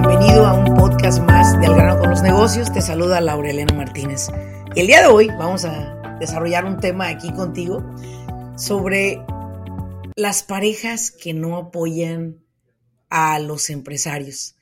Bienvenido 0.00 0.46
a 0.46 0.54
un 0.54 0.76
podcast 0.76 1.20
más 1.22 1.58
de 1.58 1.66
Al 1.66 1.74
grano 1.74 1.98
con 1.98 2.10
los 2.10 2.22
negocios. 2.22 2.72
Te 2.72 2.80
saluda 2.80 3.20
Laurelena 3.20 3.74
Martínez. 3.74 4.28
el 4.76 4.86
día 4.86 5.00
de 5.00 5.08
hoy 5.08 5.26
vamos 5.26 5.64
a 5.64 6.16
desarrollar 6.20 6.66
un 6.66 6.78
tema 6.78 7.08
aquí 7.08 7.32
contigo 7.32 7.84
sobre 8.56 9.20
las 10.14 10.44
parejas 10.44 11.10
que 11.10 11.34
no 11.34 11.56
apoyan 11.56 12.38
a 13.10 13.40
los 13.40 13.70
empresarios, 13.70 14.54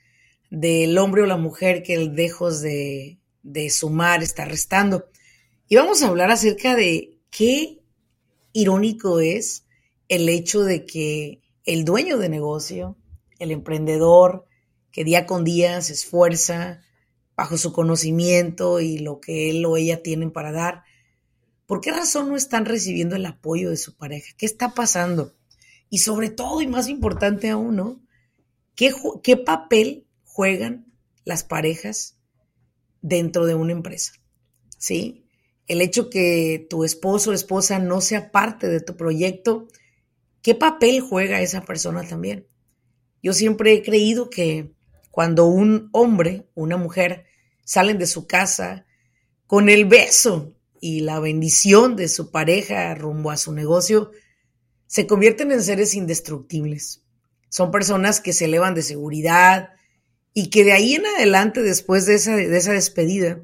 del 0.48 0.96
hombre 0.96 1.20
o 1.20 1.26
la 1.26 1.36
mujer 1.36 1.82
que 1.82 1.92
el 1.92 2.16
dejos 2.16 2.62
de, 2.62 3.18
de 3.42 3.68
sumar 3.68 4.22
está 4.22 4.46
restando. 4.46 5.04
Y 5.68 5.76
vamos 5.76 6.02
a 6.02 6.08
hablar 6.08 6.30
acerca 6.30 6.74
de 6.74 7.18
qué 7.28 7.82
irónico 8.54 9.20
es 9.20 9.66
el 10.08 10.30
hecho 10.30 10.62
de 10.62 10.86
que 10.86 11.42
el 11.66 11.84
dueño 11.84 12.16
de 12.16 12.30
negocio, 12.30 12.96
el 13.38 13.50
emprendedor, 13.50 14.45
que 14.96 15.04
día 15.04 15.26
con 15.26 15.44
día 15.44 15.82
se 15.82 15.92
esfuerza 15.92 16.80
bajo 17.36 17.58
su 17.58 17.74
conocimiento 17.74 18.80
y 18.80 18.98
lo 18.98 19.20
que 19.20 19.50
él 19.50 19.62
o 19.66 19.76
ella 19.76 20.02
tienen 20.02 20.30
para 20.30 20.52
dar, 20.52 20.84
¿por 21.66 21.82
qué 21.82 21.92
razón 21.92 22.30
no 22.30 22.36
están 22.36 22.64
recibiendo 22.64 23.14
el 23.14 23.26
apoyo 23.26 23.68
de 23.68 23.76
su 23.76 23.94
pareja? 23.94 24.32
¿Qué 24.38 24.46
está 24.46 24.72
pasando? 24.72 25.34
Y 25.90 25.98
sobre 25.98 26.30
todo, 26.30 26.62
y 26.62 26.66
más 26.66 26.88
importante 26.88 27.50
aún. 27.50 28.08
¿Qué, 28.74 28.90
qué 29.22 29.36
papel 29.36 30.06
juegan 30.24 30.86
las 31.26 31.44
parejas 31.44 32.16
dentro 33.02 33.44
de 33.44 33.54
una 33.54 33.72
empresa? 33.72 34.14
¿Sí? 34.78 35.26
El 35.66 35.82
hecho 35.82 36.08
que 36.08 36.66
tu 36.70 36.84
esposo 36.84 37.32
o 37.32 37.34
esposa 37.34 37.78
no 37.78 38.00
sea 38.00 38.32
parte 38.32 38.66
de 38.66 38.80
tu 38.80 38.96
proyecto, 38.96 39.68
¿qué 40.40 40.54
papel 40.54 41.02
juega 41.02 41.42
esa 41.42 41.66
persona 41.66 42.02
también? 42.08 42.46
Yo 43.22 43.34
siempre 43.34 43.74
he 43.74 43.82
creído 43.82 44.30
que 44.30 44.74
cuando 45.16 45.46
un 45.46 45.88
hombre, 45.92 46.46
una 46.54 46.76
mujer, 46.76 47.24
salen 47.64 47.96
de 47.96 48.04
su 48.04 48.26
casa 48.26 48.84
con 49.46 49.70
el 49.70 49.86
beso 49.86 50.52
y 50.78 51.00
la 51.00 51.20
bendición 51.20 51.96
de 51.96 52.08
su 52.08 52.30
pareja 52.30 52.94
rumbo 52.94 53.30
a 53.30 53.38
su 53.38 53.54
negocio, 53.54 54.10
se 54.86 55.06
convierten 55.06 55.52
en 55.52 55.62
seres 55.62 55.94
indestructibles. 55.94 57.02
Son 57.48 57.70
personas 57.70 58.20
que 58.20 58.34
se 58.34 58.44
elevan 58.44 58.74
de 58.74 58.82
seguridad 58.82 59.70
y 60.34 60.50
que 60.50 60.64
de 60.64 60.72
ahí 60.72 60.96
en 60.96 61.06
adelante, 61.06 61.62
después 61.62 62.04
de 62.04 62.16
esa, 62.16 62.36
de 62.36 62.54
esa 62.54 62.74
despedida, 62.74 63.40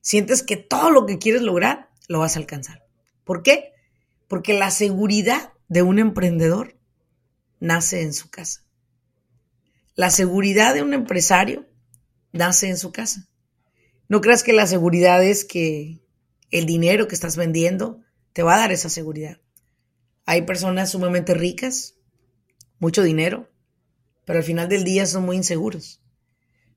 sientes 0.00 0.44
que 0.44 0.56
todo 0.56 0.92
lo 0.92 1.04
que 1.04 1.18
quieres 1.18 1.42
lograr 1.42 1.90
lo 2.06 2.20
vas 2.20 2.36
a 2.36 2.38
alcanzar. 2.38 2.86
¿Por 3.24 3.42
qué? 3.42 3.72
Porque 4.28 4.56
la 4.56 4.70
seguridad 4.70 5.52
de 5.66 5.82
un 5.82 5.98
emprendedor 5.98 6.78
nace 7.58 8.02
en 8.02 8.12
su 8.12 8.30
casa. 8.30 8.67
La 9.98 10.10
seguridad 10.10 10.74
de 10.74 10.82
un 10.82 10.94
empresario 10.94 11.66
nace 12.30 12.68
en 12.68 12.78
su 12.78 12.92
casa. 12.92 13.28
No 14.06 14.20
creas 14.20 14.44
que 14.44 14.52
la 14.52 14.68
seguridad 14.68 15.24
es 15.24 15.44
que 15.44 16.04
el 16.52 16.66
dinero 16.66 17.08
que 17.08 17.16
estás 17.16 17.36
vendiendo 17.36 18.00
te 18.32 18.44
va 18.44 18.54
a 18.54 18.58
dar 18.58 18.70
esa 18.70 18.90
seguridad. 18.90 19.40
Hay 20.24 20.42
personas 20.42 20.92
sumamente 20.92 21.34
ricas, 21.34 21.96
mucho 22.78 23.02
dinero, 23.02 23.50
pero 24.24 24.38
al 24.38 24.44
final 24.44 24.68
del 24.68 24.84
día 24.84 25.04
son 25.04 25.24
muy 25.24 25.34
inseguros, 25.34 26.00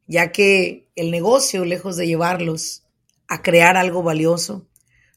ya 0.07 0.31
que 0.31 0.89
el 0.95 1.11
negocio, 1.11 1.63
lejos 1.63 1.97
de 1.97 2.07
llevarlos 2.07 2.87
a 3.27 3.43
crear 3.43 3.77
algo 3.77 4.01
valioso, 4.01 4.67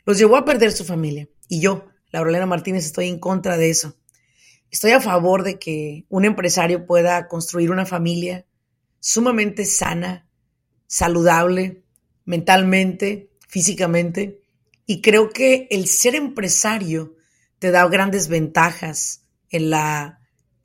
los 0.04 0.18
llevó 0.18 0.36
a 0.36 0.44
perder 0.44 0.72
su 0.72 0.84
familia. 0.84 1.30
Y 1.48 1.62
yo, 1.62 1.86
Laurelena 2.10 2.44
Martínez, 2.44 2.84
estoy 2.84 3.08
en 3.08 3.18
contra 3.18 3.56
de 3.56 3.70
eso. 3.70 3.96
Estoy 4.74 4.90
a 4.90 5.00
favor 5.00 5.44
de 5.44 5.60
que 5.60 6.04
un 6.08 6.24
empresario 6.24 6.84
pueda 6.84 7.28
construir 7.28 7.70
una 7.70 7.86
familia 7.86 8.44
sumamente 8.98 9.66
sana, 9.66 10.26
saludable, 10.88 11.84
mentalmente, 12.24 13.30
físicamente. 13.46 14.42
Y 14.84 15.00
creo 15.00 15.30
que 15.30 15.68
el 15.70 15.86
ser 15.86 16.16
empresario 16.16 17.14
te 17.60 17.70
da 17.70 17.86
grandes 17.86 18.26
ventajas 18.26 19.22
en 19.48 19.70
la, 19.70 20.18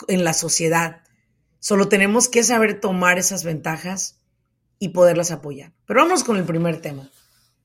en 0.07 0.23
la 0.23 0.33
sociedad. 0.33 1.03
Solo 1.59 1.87
tenemos 1.87 2.29
que 2.29 2.41
saber 2.41 2.81
tomar 2.81 3.19
esas 3.19 3.43
ventajas 3.43 4.21
y 4.79 4.89
poderlas 4.89 5.29
apoyar. 5.29 5.73
Pero 5.85 5.99
vamos 5.99 6.23
con 6.23 6.37
el 6.37 6.45
primer 6.45 6.81
tema. 6.81 7.11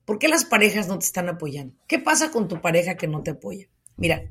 ¿Por 0.05 0.19
qué 0.19 0.27
las 0.27 0.45
parejas 0.45 0.87
no 0.87 0.99
te 0.99 1.07
están 1.07 1.27
apoyando? 1.27 1.73
¿Qué 1.87 1.97
pasa 1.97 2.29
con 2.29 2.47
tu 2.47 2.61
pareja 2.61 2.97
que 2.97 3.07
no 3.07 3.23
te 3.23 3.31
apoya? 3.31 3.67
Mira, 3.97 4.21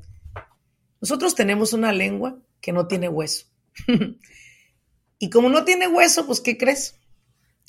nosotros 1.05 1.35
tenemos 1.35 1.71
una 1.71 1.93
lengua 1.93 2.39
que 2.61 2.71
no 2.71 2.87
tiene 2.87 3.07
hueso. 3.07 3.45
y 5.19 5.29
como 5.29 5.49
no 5.49 5.63
tiene 5.63 5.87
hueso, 5.87 6.25
pues 6.25 6.41
¿qué 6.41 6.57
crees? 6.57 6.95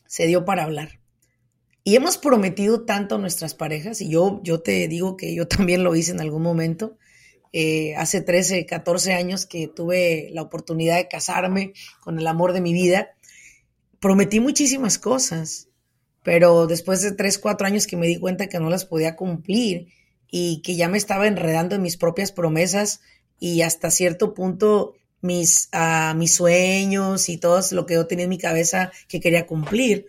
Se 0.06 0.26
dio 0.26 0.46
para 0.46 0.64
hablar. 0.64 1.00
Y 1.84 1.96
hemos 1.96 2.16
prometido 2.16 2.86
tanto 2.86 3.16
a 3.16 3.18
nuestras 3.18 3.52
parejas, 3.52 4.00
y 4.00 4.08
yo, 4.08 4.40
yo 4.42 4.62
te 4.62 4.88
digo 4.88 5.18
que 5.18 5.34
yo 5.34 5.46
también 5.46 5.84
lo 5.84 5.94
hice 5.94 6.12
en 6.12 6.22
algún 6.22 6.40
momento, 6.40 6.96
eh, 7.52 7.94
hace 7.96 8.22
13, 8.22 8.64
14 8.64 9.12
años 9.12 9.44
que 9.44 9.68
tuve 9.68 10.30
la 10.32 10.40
oportunidad 10.40 10.96
de 10.96 11.06
casarme 11.06 11.74
con 12.00 12.18
el 12.18 12.26
amor 12.28 12.54
de 12.54 12.62
mi 12.62 12.72
vida, 12.72 13.10
prometí 14.00 14.40
muchísimas 14.40 14.98
cosas, 14.98 15.68
pero 16.22 16.66
después 16.66 17.02
de 17.02 17.12
3, 17.12 17.38
4 17.38 17.66
años 17.66 17.86
que 17.86 17.98
me 17.98 18.06
di 18.06 18.18
cuenta 18.18 18.48
que 18.48 18.60
no 18.60 18.70
las 18.70 18.86
podía 18.86 19.14
cumplir 19.14 19.88
y 20.26 20.62
que 20.62 20.74
ya 20.74 20.88
me 20.88 20.96
estaba 20.96 21.26
enredando 21.26 21.74
en 21.74 21.82
mis 21.82 21.98
propias 21.98 22.32
promesas 22.32 23.02
y 23.38 23.62
hasta 23.62 23.90
cierto 23.90 24.34
punto 24.34 24.94
mis, 25.20 25.70
uh, 25.72 26.14
mis 26.14 26.34
sueños 26.34 27.28
y 27.28 27.38
todo 27.38 27.60
lo 27.72 27.86
que 27.86 27.94
yo 27.94 28.06
tenía 28.06 28.24
en 28.24 28.30
mi 28.30 28.38
cabeza 28.38 28.92
que 29.08 29.20
quería 29.20 29.46
cumplir, 29.46 30.06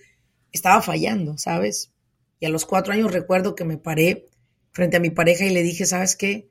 estaba 0.52 0.82
fallando, 0.82 1.38
¿sabes? 1.38 1.92
Y 2.40 2.46
a 2.46 2.50
los 2.50 2.66
cuatro 2.66 2.94
años 2.94 3.12
recuerdo 3.12 3.56
que 3.56 3.66
me 3.66 3.78
paré 3.78 4.28
frente 4.72 4.98
a 4.98 5.00
mi 5.00 5.10
pareja 5.10 5.46
y 5.46 5.50
le 5.50 5.64
dije, 5.64 5.86
¿sabes 5.86 6.16
qué? 6.16 6.50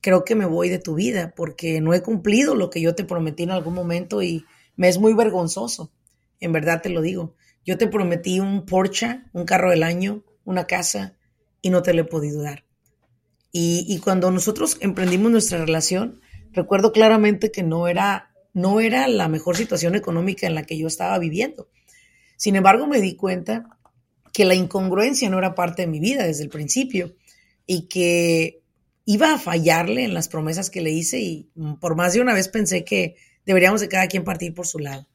creo 0.00 0.24
que 0.24 0.34
me 0.34 0.46
voy 0.46 0.68
de 0.68 0.78
tu 0.78 0.94
vida 0.94 1.32
porque 1.36 1.80
no 1.80 1.94
he 1.94 2.02
cumplido 2.02 2.54
lo 2.54 2.70
que 2.70 2.80
yo 2.80 2.94
te 2.94 3.04
prometí 3.04 3.42
en 3.42 3.50
algún 3.50 3.74
momento 3.74 4.22
y 4.22 4.44
me 4.76 4.88
es 4.88 4.98
muy 4.98 5.14
vergonzoso. 5.14 5.92
En 6.40 6.52
verdad 6.52 6.80
te 6.82 6.88
lo 6.88 7.02
digo. 7.02 7.34
Yo 7.64 7.76
te 7.76 7.86
prometí 7.86 8.40
un 8.40 8.64
Porsche, 8.64 9.22
un 9.32 9.44
carro 9.44 9.70
del 9.70 9.82
año, 9.82 10.24
una 10.44 10.66
casa 10.66 11.16
y 11.60 11.70
no 11.70 11.82
te 11.82 11.92
lo 11.92 12.02
he 12.02 12.04
podido 12.04 12.42
dar. 12.42 12.64
Y, 13.52 13.98
cuando 13.98 14.30
nosotros 14.30 14.76
emprendimos 14.80 15.32
nuestra 15.32 15.58
relación, 15.58 16.20
recuerdo 16.52 16.92
claramente 16.92 17.50
que 17.50 17.64
no 17.64 17.88
era, 17.88 18.32
no 18.52 18.80
era 18.80 19.08
la 19.08 19.28
mejor 19.28 19.56
situación 19.56 19.96
económica 19.96 20.46
en 20.46 20.54
la 20.54 20.62
que 20.62 20.78
yo 20.78 20.86
estaba 20.86 21.18
viviendo. 21.18 21.68
Sin 22.36 22.54
embargo, 22.54 22.86
me 22.86 23.00
di 23.00 23.16
cuenta 23.16 23.78
que 24.32 24.44
la 24.44 24.54
incongruencia 24.54 25.28
no 25.28 25.38
era 25.38 25.56
parte 25.56 25.82
de 25.82 25.88
mi 25.88 25.98
vida 25.98 26.24
desde 26.24 26.44
el 26.44 26.48
principio 26.48 27.16
y 27.66 27.88
que 27.88 28.62
iba 29.04 29.32
a 29.32 29.38
fallarle 29.38 30.04
en 30.04 30.14
las 30.14 30.28
promesas 30.28 30.70
que 30.70 30.80
le 30.80 30.90
hice 30.90 31.18
y 31.18 31.50
por 31.80 31.96
más 31.96 32.12
de 32.12 32.20
una 32.20 32.34
vez 32.34 32.48
pensé 32.48 32.84
que 32.84 33.16
deberíamos 33.44 33.80
de 33.80 33.88
cada 33.88 34.06
quien 34.06 34.22
partir 34.22 34.54
por 34.54 34.68
su 34.68 34.78
lado. 34.78 35.08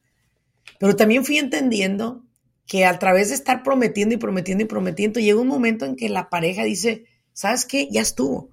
Pero 0.78 0.96
también 0.96 1.24
fui 1.24 1.38
entendiendo 1.38 2.22
que 2.66 2.84
a 2.84 2.98
través 2.98 3.28
de 3.28 3.36
estar 3.36 3.62
prometiendo 3.62 4.14
y 4.14 4.18
prometiendo 4.18 4.64
y 4.64 4.66
prometiendo, 4.66 5.20
llega 5.20 5.40
un 5.40 5.48
momento 5.48 5.86
en 5.86 5.96
que 5.96 6.08
la 6.08 6.28
pareja 6.28 6.64
dice, 6.64 7.06
¿sabes 7.36 7.66
qué? 7.66 7.86
Ya 7.90 8.00
estuvo. 8.00 8.50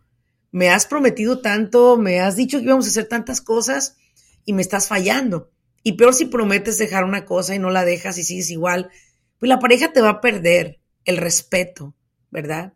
Me 0.52 0.70
has 0.70 0.86
prometido 0.86 1.40
tanto, 1.40 1.98
me 1.98 2.20
has 2.20 2.36
dicho 2.36 2.60
que 2.60 2.66
íbamos 2.66 2.86
a 2.86 2.90
hacer 2.90 3.08
tantas 3.08 3.40
cosas 3.40 3.96
y 4.44 4.52
me 4.52 4.62
estás 4.62 4.90
fallando. 4.90 5.50
Y 5.84 5.94
peor 5.94 6.14
si 6.14 6.26
prometes 6.26 6.78
dejar 6.78 7.06
una 7.06 7.26
cosa 7.26 7.56
y 7.56 7.60
no 7.60 7.70
la 7.70 7.86
dejas 7.86 8.18
y 8.18 8.24
sigues 8.24 8.52
igual, 8.52 8.92
pues 9.40 9.50
la 9.50 9.60
pareja 9.60 9.94
te 9.94 10.02
va 10.02 10.10
a 10.10 10.22
perder 10.22 10.82
el 11.06 11.18
respeto, 11.18 11.96
¿verdad? 12.30 12.74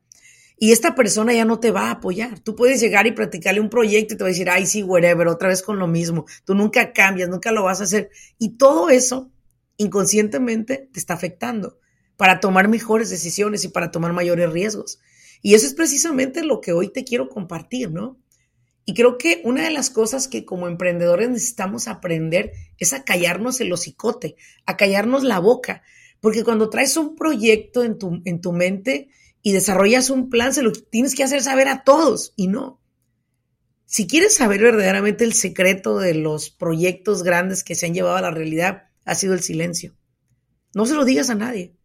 y 0.60 0.72
esta 0.72 0.96
persona 0.96 1.34
ya 1.34 1.46
no 1.46 1.60
te 1.60 1.72
va 1.72 1.88
a 1.88 1.92
apoyar. 1.92 2.40
Tú 2.40 2.56
puedes 2.56 2.82
llegar 2.82 3.06
y 3.06 3.12
practicarle 3.12 3.62
un 3.62 3.70
proyecto 3.70 4.14
y 4.14 4.18
te 4.18 4.24
va 4.24 4.30
a 4.30 4.32
decir, 4.32 4.50
ay, 4.50 4.66
sí, 4.66 4.82
whatever, 4.82 5.28
otra 5.28 5.50
vez 5.50 5.62
con 5.62 5.78
lo 5.78 5.88
mismo. 5.88 6.26
Tú 6.46 6.56
nunca 6.56 6.94
cambias, 6.94 7.30
nunca 7.30 7.52
lo 7.52 7.64
vas 7.64 7.80
a 7.80 7.84
hacer. 7.84 8.10
Y 8.40 8.58
todo 8.58 8.90
eso 8.90 9.32
inconscientemente 9.78 10.90
te 10.92 11.00
está 11.00 11.14
afectando 11.14 11.78
para 12.16 12.40
tomar 12.40 12.68
mejores 12.68 13.12
decisiones 13.12 13.64
y 13.66 13.68
para 13.68 13.92
tomar 13.92 14.14
mayores 14.14 14.52
riesgos. 14.52 15.00
Y 15.42 15.54
eso 15.54 15.66
es 15.66 15.74
precisamente 15.74 16.44
lo 16.44 16.62
que 16.62 16.74
hoy 16.74 16.90
te 16.90 17.04
quiero 17.04 17.30
compartir, 17.30 17.92
¿no? 17.92 18.20
Y 18.86 18.94
creo 18.94 19.18
que 19.18 19.42
una 19.44 19.64
de 19.64 19.72
las 19.72 19.90
cosas 19.90 20.28
que 20.28 20.46
como 20.46 20.68
emprendedores 20.68 21.30
necesitamos 21.30 21.88
aprender 21.88 22.54
es 22.78 22.94
a 22.94 23.04
callarnos 23.04 23.60
el 23.60 23.74
hocicote, 23.74 24.38
a 24.66 24.78
callarnos 24.78 25.24
la 25.24 25.40
boca, 25.40 25.84
porque 26.22 26.44
cuando 26.44 26.70
traes 26.70 26.96
un 26.96 27.16
proyecto 27.16 27.84
en 27.84 27.98
tu, 27.98 28.22
en 28.24 28.40
tu 28.40 28.54
mente 28.54 29.10
y 29.42 29.52
desarrollas 29.52 30.10
un 30.10 30.30
plan, 30.30 30.54
se 30.54 30.62
lo 30.62 30.72
tienes 30.72 31.16
que 31.16 31.24
hacer 31.24 31.42
saber 31.42 31.68
a 31.68 31.84
todos 31.84 32.34
y 32.38 32.48
no. 32.48 32.82
Si 33.86 34.08
quieres 34.08 34.36
saber 34.36 34.62
verdaderamente 34.62 35.24
el 35.24 35.34
secreto 35.34 35.98
de 36.00 36.14
los 36.14 36.50
proyectos 36.50 37.24
grandes 37.24 37.64
que 37.64 37.76
se 37.76 37.86
han 37.86 37.94
llevado 37.94 38.18
a 38.18 38.22
la 38.22 38.32
realidad, 38.32 38.90
ha 39.06 39.16
sido 39.16 39.34
el 39.34 39.42
silencio. 39.42 39.96
No 40.74 40.86
se 40.86 40.96
lo 40.96 41.06
digas 41.06 41.30
a 41.30 41.36
nadie. 41.36 41.76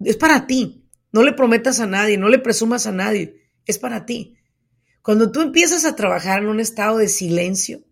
Es 0.00 0.16
para 0.16 0.46
ti. 0.46 0.83
No 1.14 1.22
le 1.22 1.32
prometas 1.32 1.78
a 1.78 1.86
nadie, 1.86 2.18
no 2.18 2.28
le 2.28 2.40
presumas 2.40 2.88
a 2.88 2.92
nadie. 2.92 3.36
Es 3.66 3.78
para 3.78 4.04
ti. 4.04 4.36
Cuando 5.00 5.30
tú 5.30 5.42
empiezas 5.42 5.84
a 5.84 5.94
trabajar 5.94 6.42
en 6.42 6.48
un 6.48 6.58
estado 6.58 6.98
de 6.98 7.06
silencio, 7.06 7.84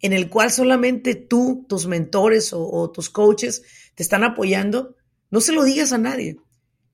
en 0.00 0.12
el 0.12 0.28
cual 0.28 0.50
solamente 0.50 1.14
tú, 1.14 1.66
tus 1.68 1.86
mentores 1.86 2.52
o, 2.52 2.90
tus 2.90 3.10
coaches 3.10 3.62
te 3.94 4.02
están 4.02 4.24
apoyando, 4.24 4.96
no 5.30 5.40
se 5.40 5.52
lo 5.52 5.62
digas 5.62 5.92
a 5.92 5.98
nadie. 5.98 6.38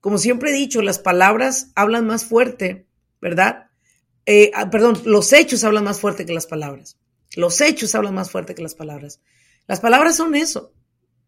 Como 0.03 0.19
siempre 0.19 0.51
he 0.51 0.55
dicho, 0.55 0.83
las 0.83 0.99
palabras 0.99 1.71
hablan 1.75 2.07
más 2.07 2.27
fuerte, 2.27 2.87
¿verdad? 3.23 3.71
Eh, 4.27 4.51
ah, 4.53 4.69
perdón, 4.69 5.01
los 5.07 5.33
hechos 5.33 5.65
hablan 5.65 5.85
más 5.85 5.99
fuerte 5.99 6.27
que 6.27 6.35
las 6.35 6.47
palabras. 6.47 6.99
Los 7.37 7.63
hechos 7.63 7.95
hablan 7.95 8.13
más 8.13 8.31
fuerte 8.31 8.55
que 8.55 8.63
las 8.63 8.75
palabras. 8.75 9.23
Las 9.67 9.81
palabras 9.81 10.15
son 10.15 10.35
eso, 10.35 10.75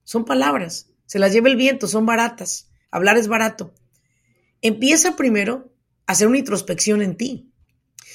son 0.05 0.27
palabras. 0.27 0.91
Se 1.07 1.19
las 1.19 1.33
lleva 1.33 1.49
el 1.49 1.57
viento, 1.57 1.89
son 1.89 2.05
baratas. 2.05 2.69
Hablar 2.91 3.17
es 3.17 3.29
barato. 3.29 3.73
Empieza 4.67 5.17
primero 5.17 5.73
a 6.07 6.13
hacer 6.13 6.29
una 6.29 6.39
introspección 6.39 7.03
en 7.03 7.17
ti. 7.17 7.53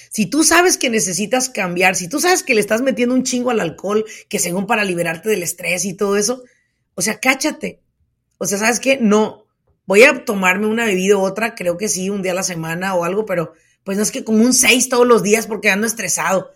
Si 0.10 0.26
tú 0.26 0.44
sabes 0.44 0.78
que 0.78 0.90
necesitas 0.90 1.50
cambiar, 1.50 1.96
si 1.96 2.10
tú 2.10 2.20
sabes 2.20 2.44
que 2.44 2.54
le 2.54 2.60
estás 2.60 2.82
metiendo 2.82 3.16
un 3.16 3.24
chingo 3.24 3.52
al 3.52 3.62
alcohol, 3.62 4.04
que 4.28 4.40
según 4.40 4.68
para 4.68 4.84
liberarte 4.84 5.30
del 5.30 5.44
estrés 5.44 5.86
y 5.86 5.94
todo 5.94 6.18
eso, 6.18 6.44
o 6.96 7.02
sea, 7.02 7.20
cáchate. 7.20 7.82
O 8.38 8.46
sea, 8.46 8.58
¿sabes 8.58 8.82
qué? 8.82 8.98
No, 9.00 9.46
voy 9.86 10.04
a 10.04 10.26
tomarme 10.26 10.68
una 10.68 10.86
bebida 10.86 11.16
u 11.16 11.22
otra, 11.22 11.56
creo 11.56 11.78
que 11.78 11.88
sí, 11.88 12.10
un 12.10 12.22
día 12.22 12.34
a 12.34 12.36
la 12.36 12.44
semana 12.44 12.96
o 12.96 13.06
algo, 13.06 13.26
pero 13.26 13.54
pues 13.86 13.98
no 13.98 14.04
es 14.04 14.12
que 14.12 14.26
como 14.26 14.44
un 14.44 14.54
6 14.54 14.90
todos 14.90 15.08
los 15.08 15.24
días 15.24 15.48
porque 15.48 15.70
ando 15.70 15.88
estresado. 15.88 16.52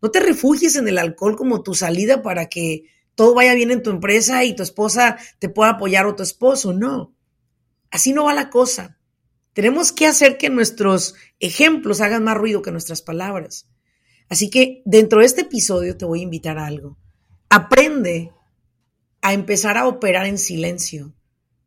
No 0.00 0.10
te 0.10 0.20
refugies 0.20 0.76
en 0.76 0.88
el 0.88 0.96
alcohol 0.96 1.36
como 1.36 1.62
tu 1.62 1.74
salida 1.74 2.22
para 2.22 2.48
que 2.48 2.84
todo 3.14 3.34
vaya 3.34 3.52
bien 3.52 3.70
en 3.70 3.82
tu 3.82 3.90
empresa 3.90 4.44
y 4.44 4.56
tu 4.56 4.62
esposa 4.62 5.18
te 5.38 5.50
pueda 5.50 5.72
apoyar 5.72 6.06
o 6.06 6.16
tu 6.16 6.22
esposo. 6.22 6.72
No, 6.72 7.14
así 7.90 8.14
no 8.14 8.24
va 8.24 8.32
la 8.32 8.48
cosa. 8.48 8.98
Tenemos 9.54 9.92
que 9.92 10.06
hacer 10.06 10.36
que 10.36 10.50
nuestros 10.50 11.14
ejemplos 11.40 12.00
hagan 12.00 12.24
más 12.24 12.36
ruido 12.36 12.60
que 12.60 12.70
nuestras 12.70 13.00
palabras. 13.00 13.66
Así 14.28 14.50
que 14.50 14.82
dentro 14.84 15.20
de 15.20 15.26
este 15.26 15.42
episodio 15.42 15.96
te 15.96 16.04
voy 16.04 16.20
a 16.20 16.24
invitar 16.24 16.58
a 16.58 16.66
algo. 16.66 16.98
Aprende 17.48 18.32
a 19.22 19.32
empezar 19.32 19.78
a 19.78 19.86
operar 19.86 20.26
en 20.26 20.36
silencio. 20.36 21.14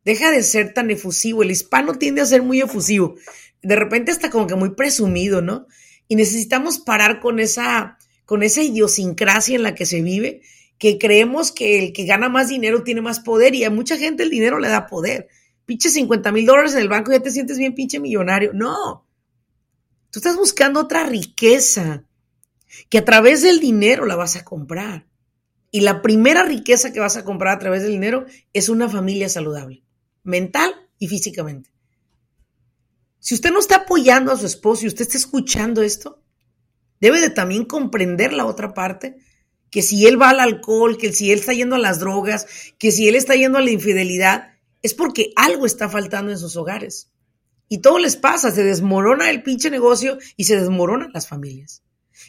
Deja 0.04 0.30
de 0.30 0.42
ser 0.42 0.72
tan 0.74 0.90
efusivo. 0.90 1.42
El 1.42 1.50
hispano 1.50 1.94
tiende 1.94 2.20
a 2.20 2.26
ser 2.26 2.42
muy 2.42 2.60
efusivo 2.60 3.16
de 3.62 3.76
repente 3.76 4.12
hasta 4.12 4.30
como 4.30 4.46
que 4.46 4.54
muy 4.54 4.70
presumido, 4.70 5.42
¿no? 5.42 5.66
Y 6.06 6.16
necesitamos 6.16 6.78
parar 6.78 7.20
con 7.20 7.40
esa, 7.40 7.98
con 8.24 8.42
esa 8.42 8.62
idiosincrasia 8.62 9.56
en 9.56 9.62
la 9.62 9.74
que 9.74 9.86
se 9.86 10.02
vive, 10.02 10.42
que 10.78 10.98
creemos 10.98 11.52
que 11.52 11.78
el 11.78 11.92
que 11.92 12.04
gana 12.04 12.28
más 12.28 12.48
dinero 12.48 12.82
tiene 12.84 13.00
más 13.00 13.20
poder 13.20 13.54
y 13.54 13.64
a 13.64 13.70
mucha 13.70 13.96
gente 13.96 14.22
el 14.22 14.30
dinero 14.30 14.58
le 14.58 14.68
da 14.68 14.86
poder. 14.86 15.28
Pinche 15.68 15.90
50 15.90 16.32
mil 16.32 16.46
dólares 16.46 16.72
en 16.72 16.80
el 16.80 16.88
banco 16.88 17.12
ya 17.12 17.20
te 17.20 17.30
sientes 17.30 17.58
bien 17.58 17.74
pinche 17.74 18.00
millonario. 18.00 18.52
No. 18.54 19.06
Tú 20.10 20.18
estás 20.18 20.34
buscando 20.34 20.80
otra 20.80 21.04
riqueza 21.04 22.06
que 22.88 22.96
a 22.96 23.04
través 23.04 23.42
del 23.42 23.60
dinero 23.60 24.06
la 24.06 24.16
vas 24.16 24.36
a 24.36 24.46
comprar. 24.46 25.06
Y 25.70 25.82
la 25.82 26.00
primera 26.00 26.42
riqueza 26.42 26.90
que 26.90 27.00
vas 27.00 27.18
a 27.18 27.24
comprar 27.26 27.54
a 27.54 27.58
través 27.58 27.82
del 27.82 27.90
dinero 27.92 28.24
es 28.54 28.70
una 28.70 28.88
familia 28.88 29.28
saludable, 29.28 29.84
mental 30.22 30.74
y 30.98 31.06
físicamente. 31.06 31.70
Si 33.18 33.34
usted 33.34 33.52
no 33.52 33.58
está 33.58 33.76
apoyando 33.76 34.32
a 34.32 34.38
su 34.38 34.46
esposo 34.46 34.86
y 34.86 34.88
usted 34.88 35.02
está 35.02 35.18
escuchando 35.18 35.82
esto, 35.82 36.22
debe 36.98 37.20
de 37.20 37.28
también 37.28 37.66
comprender 37.66 38.32
la 38.32 38.46
otra 38.46 38.72
parte, 38.72 39.18
que 39.68 39.82
si 39.82 40.06
él 40.06 40.18
va 40.18 40.30
al 40.30 40.40
alcohol, 40.40 40.96
que 40.96 41.12
si 41.12 41.30
él 41.30 41.40
está 41.40 41.52
yendo 41.52 41.76
a 41.76 41.78
las 41.78 41.98
drogas, 41.98 42.46
que 42.78 42.90
si 42.90 43.06
él 43.06 43.16
está 43.16 43.36
yendo 43.36 43.58
a 43.58 43.60
la 43.60 43.70
infidelidad, 43.70 44.54
es 44.82 44.94
porque 44.94 45.32
algo 45.36 45.66
está 45.66 45.88
faltando 45.88 46.30
en 46.30 46.38
sus 46.38 46.56
hogares. 46.56 47.10
Y 47.68 47.78
todo 47.78 47.98
les 47.98 48.16
pasa, 48.16 48.50
se 48.50 48.64
desmorona 48.64 49.30
el 49.30 49.42
pinche 49.42 49.70
negocio 49.70 50.18
y 50.36 50.44
se 50.44 50.58
desmoronan 50.58 51.10
las 51.12 51.28
familias. 51.28 51.82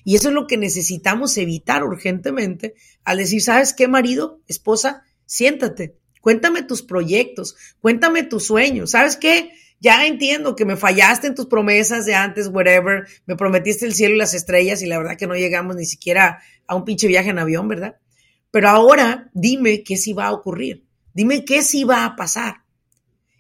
Y 0.04 0.16
eso 0.16 0.30
es 0.30 0.36
lo 0.36 0.48
que 0.48 0.58
necesitamos 0.58 1.38
evitar 1.38 1.84
urgentemente 1.84 2.76
al 3.04 3.18
decir, 3.18 3.42
¿sabes 3.42 3.74
qué, 3.74 3.88
marido, 3.88 4.42
esposa? 4.48 5.04
Siéntate, 5.26 5.98
cuéntame 6.22 6.64
tus 6.64 6.82
proyectos, 6.82 7.56
cuéntame 7.80 8.24
tus 8.24 8.46
sueños, 8.46 8.92
¿sabes 8.92 9.16
qué? 9.16 9.52
ya 9.80 10.06
entiendo 10.06 10.56
que 10.56 10.66
me 10.66 10.76
fallaste 10.76 11.28
en 11.28 11.36
tus 11.36 11.46
promesas 11.46 12.06
de 12.06 12.14
antes, 12.14 12.48
whatever, 12.48 13.08
me 13.26 13.36
prometiste 13.36 13.86
el 13.86 13.94
cielo 13.94 14.16
y 14.16 14.18
las 14.18 14.34
estrellas 14.34 14.82
y 14.82 14.88
la 14.88 14.98
verdad 14.98 15.18
que 15.18 15.28
no 15.28 15.36
llegamos 15.36 15.76
ni 15.76 15.86
siquiera 15.86 16.42
a 16.68 16.76
un 16.76 16.86
pinche 16.86 17.08
viaje 17.08 17.30
en 17.30 17.40
avión, 17.40 17.68
¿verdad? 17.68 17.98
Pero 18.52 18.70
ahora 18.70 19.30
dime 19.34 19.84
qué 19.84 19.96
sí 19.96 20.14
va 20.14 20.28
a 20.28 20.34
ocurrir, 20.34 20.86
dime 21.14 21.46
qué 21.46 21.62
sí 21.62 21.84
va 21.84 22.06
a 22.06 22.16
pasar. 22.16 22.64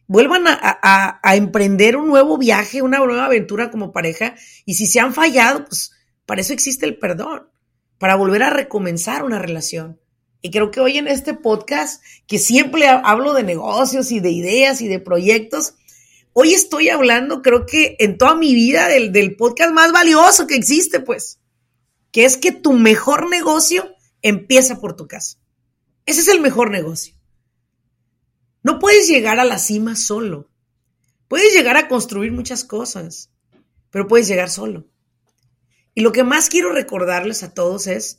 Vuelvan 0.07 0.45
a, 0.47 1.19
emprender 1.35 1.95
un 1.95 2.07
nuevo 2.07 2.37
viaje, 2.37 2.81
una 2.81 2.97
nueva 2.97 3.25
aventura 3.25 3.69
como 3.69 3.91
pareja 3.91 4.35
y 4.65 4.73
si 4.73 4.87
se 4.87 4.99
han 4.99 5.13
fallado, 5.13 5.65
pues 5.65 5.91
para 6.25 6.41
eso 6.41 6.53
existe 6.53 6.85
el 6.85 6.97
perdón, 6.97 7.47
para 7.99 8.15
volver 8.15 8.43
a 8.43 8.49
recomenzar 8.49 9.23
una 9.23 9.39
relación. 9.39 9.99
Y 10.41 10.51
creo 10.51 10.71
que 10.71 10.79
hoy 10.79 10.97
en 10.97 11.07
este 11.07 11.33
podcast, 11.33 12.01
que 12.25 12.39
siempre 12.39 12.87
hablo 12.87 13.33
de 13.33 13.43
negocios 13.43 14.11
y 14.11 14.19
de 14.19 14.31
ideas 14.31 14.81
y 14.81 14.87
de 14.87 14.99
proyectos, 14.99 15.75
Hoy 16.41 16.53
estoy 16.53 16.87
hablando, 16.87 17.41
creo 17.41 17.65
que 17.65 17.97
en 17.99 18.17
toda 18.17 18.33
mi 18.33 18.53
vida, 18.53 18.87
del, 18.87 19.35
podcast 19.35 19.73
más 19.73 19.91
valioso 19.91 20.47
que 20.47 20.55
existe, 20.55 21.01
pues, 21.01 21.39
que 22.13 22.23
es 22.23 22.37
que 22.37 22.53
tu 22.53 22.71
mejor 22.71 23.29
negocio 23.29 23.93
empieza 24.21 24.79
por 24.79 24.95
tu 24.95 25.05
casa. 25.05 25.37
Ese 26.05 26.21
es 26.21 26.27
el 26.27 26.39
mejor 26.39 26.71
negocio. 26.71 27.15
No 28.69 28.79
puedes 28.79 29.07
llegar 29.07 29.39
a 29.39 29.45
la 29.45 29.57
cima 29.57 29.95
solo. 29.95 30.49
Puedes 31.27 31.53
llegar 31.53 31.75
a 31.77 31.87
construir 31.87 32.31
muchas 32.31 32.63
cosas, 32.63 33.31
pero 33.89 34.07
puedes 34.07 34.27
llegar 34.27 34.49
solo. 34.49 34.87
Y 35.95 36.01
lo 36.01 36.11
que 36.11 36.23
más 36.23 36.49
quiero 36.49 36.71
recordarles 36.71 37.43
a 37.43 37.53
todos 37.53 37.87
es, 37.87 38.17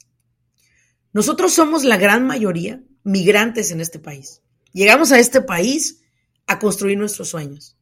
nosotros 1.13 1.53
somos 1.53 1.85
la 1.85 1.97
gran 1.97 2.27
mayoría 2.27 2.83
migrantes 3.03 3.71
en 3.71 3.81
este 3.81 3.99
país. 3.99 4.43
Llegamos 4.73 5.13
a 5.13 5.19
este 5.19 5.41
país 5.41 6.03
a 6.47 6.59
construir 6.59 6.99
nuestros 6.99 7.29
sueños 7.29 7.77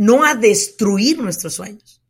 no 0.00 0.24
a 0.24 0.34
destruir 0.34 1.18
nuestros 1.18 1.52
sueños. 1.52 2.00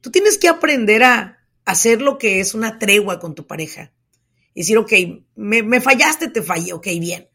Tú 0.00 0.10
tienes 0.10 0.38
que 0.38 0.48
aprender 0.48 1.04
a 1.04 1.38
hacer 1.64 2.02
lo 2.02 2.18
que 2.18 2.40
es 2.40 2.52
una 2.52 2.80
tregua 2.80 3.20
con 3.20 3.36
tu 3.36 3.46
pareja. 3.46 3.92
Decir, 4.56 4.78
ok, 4.78 4.92
me, 5.36 5.80
fallaste, 5.80 6.26
te 6.30 6.42
fallé, 6.42 6.72
ok, 6.72 6.88
bien. 6.98 7.28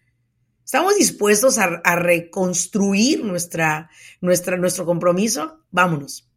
¿Estamos 0.70 0.98
dispuestos 0.98 1.58
a, 1.58 1.96
reconstruir 1.96 3.26
nuestra, 3.26 3.90
nuestro 4.22 4.86
compromiso? 4.86 5.64
Vámonos. 5.72 6.30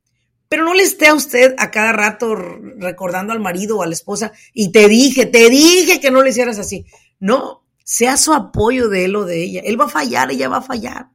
Pero 0.48 0.64
no 0.64 0.72
le 0.72 0.84
esté 0.84 1.08
a 1.08 1.14
usted 1.14 1.54
a 1.58 1.70
cada 1.70 1.92
rato 1.92 2.34
recordando 2.34 3.34
al 3.34 3.40
marido 3.40 3.76
o 3.76 3.82
a 3.82 3.86
la 3.86 3.92
esposa 3.92 4.32
y 4.54 4.72
te 4.72 4.88
dije, 4.88 5.26
te 5.26 5.50
dije 5.50 6.00
que 6.00 6.10
no 6.10 6.22
le 6.22 6.30
hicieras 6.30 6.58
así. 6.58 6.86
No, 7.20 7.66
sea 7.84 8.16
su 8.16 8.32
apoyo 8.32 8.88
de 8.88 9.04
él 9.04 9.16
o 9.16 9.26
de 9.26 9.44
ella. 9.44 9.60
Él 9.66 9.78
va 9.78 9.84
a 9.84 9.90
fallar, 9.90 10.30
ella 10.30 10.48
va 10.48 10.56
a 10.56 10.62
fallar. 10.62 11.10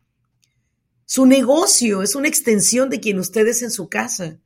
Su 1.06 1.26
negocio 1.26 2.04
es 2.04 2.14
una 2.14 2.28
extensión 2.28 2.92
de 2.92 3.00
quien 3.00 3.18
ustedes 3.18 3.64
en 3.64 3.72
su 3.72 3.90
casa. 3.90 4.38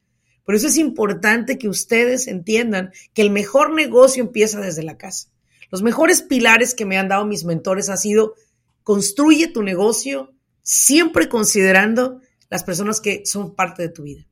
Por 0.46 0.56
eso 0.56 0.68
es 0.68 0.78
importante 0.78 1.58
que 1.58 1.68
ustedes 1.68 2.25
entiendan 2.30 2.94
que 3.13 3.22
el 3.22 3.32
mejor 3.32 3.74
negocio 3.74 4.24
empieza 4.24 4.62
desde 4.62 4.84
la 4.84 4.98
casa. 4.98 5.28
Los 5.72 5.82
mejores 5.82 6.22
pilares 6.22 6.74
que 6.74 6.86
me 6.86 6.98
han 6.98 7.10
dado 7.10 7.25
mis 7.25 7.44
mentores 7.44 7.90
ha 7.90 7.98
sido 7.98 8.36
construye 8.84 9.48
tu 9.48 9.64
negocio 9.64 10.34
siempre 10.62 11.30
considerando 11.30 12.22
las 12.50 12.64
personas 12.64 13.02
que 13.02 13.26
son 13.26 13.56
parte 13.56 13.84
de 13.84 13.90
tu 13.90 14.04
vida. 14.04 14.28